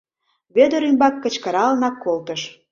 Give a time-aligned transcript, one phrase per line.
[0.55, 2.41] —Вӧдыр ӱмбак кычкыралынак колтыш.